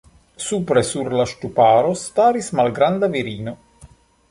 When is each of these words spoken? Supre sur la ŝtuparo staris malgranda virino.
Supre 0.45 0.81
sur 0.91 1.09
la 1.19 1.25
ŝtuparo 1.33 1.93
staris 2.05 2.51
malgranda 2.61 3.13
virino. 3.19 3.57